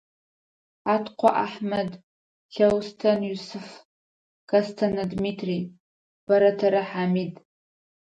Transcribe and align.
Хьаткъо 0.83 1.29
Ахьмэд, 1.45 1.89
Лъэустэн 2.53 3.19
Юсыф, 3.35 3.67
Кэстэнэ 4.49 5.03
Дмитрий, 5.11 5.63
Бэрэтэрэ 6.25 6.81
Хьамид. 6.89 7.33